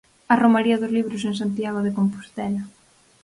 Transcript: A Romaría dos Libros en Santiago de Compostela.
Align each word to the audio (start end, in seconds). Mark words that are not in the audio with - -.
A 0.31 0.35
Romaría 0.43 0.79
dos 0.81 0.95
Libros 0.97 1.23
en 1.29 1.35
Santiago 1.41 1.79
de 1.85 1.95
Compostela. 1.97 2.63